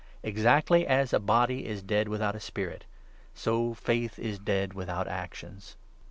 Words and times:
Exactly 0.23 0.87
as 0.87 1.13
a 1.13 1.19
body 1.19 1.67
is 1.67 1.83
dead 1.83 2.07
without 2.07 2.35
a 2.35 2.39
spirit, 2.39 2.85
26 3.33 3.39
so 3.39 3.73
faith 3.75 4.17
is 4.17 4.39
dead 4.39 4.73
without 4.73 5.07
actions. 5.07 5.75